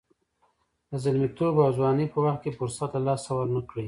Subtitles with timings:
[0.89, 3.79] د زلمیتوب او ځوانۍ په وخت کې فرصت له لاسه ورنه کړئ.